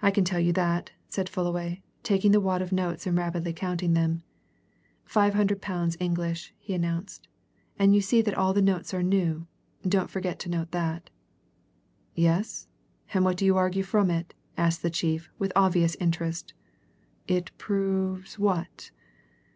"I 0.00 0.12
can 0.12 0.22
tell 0.22 0.38
you 0.38 0.52
that," 0.52 0.92
said 1.08 1.28
Fullaway, 1.28 1.82
taking 2.04 2.30
the 2.30 2.40
wad 2.40 2.62
of 2.62 2.70
notes 2.70 3.04
and 3.04 3.18
rapidly 3.18 3.52
counting 3.52 3.94
them. 3.94 4.22
"Five 5.04 5.34
hundred 5.34 5.60
pounds 5.60 5.96
English," 5.98 6.54
he 6.56 6.72
announced. 6.72 7.26
"And 7.76 7.92
you 7.92 8.00
see 8.00 8.22
that 8.22 8.36
all 8.38 8.52
the 8.54 8.62
notes 8.62 8.94
are 8.94 9.02
new 9.02 9.48
don't 9.82 10.08
forget 10.08 10.38
to 10.38 10.48
note 10.48 10.70
that." 10.70 11.10
"Yes? 12.14 12.68
what 13.12 13.36
do 13.36 13.44
you 13.44 13.56
argue 13.56 13.82
from 13.82 14.08
it?" 14.08 14.34
asked 14.56 14.82
the 14.82 14.88
chief, 14.90 15.28
with 15.36 15.50
obvious 15.56 15.96
interest. 15.98 16.54
"It 17.26 17.50
proves 17.58 18.38
what?" 18.38 18.92